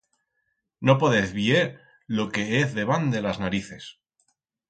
[0.89, 1.61] No podez vier
[2.19, 3.93] lo que hez debant de las narices.